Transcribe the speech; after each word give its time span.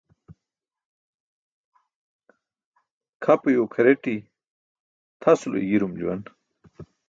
Kʰapuyo 3.23 3.63
kʰareṭi̇ 3.73 4.15
tʰasulo 5.21 5.57
i̇girum 5.61 5.93
juwan. 5.99 6.21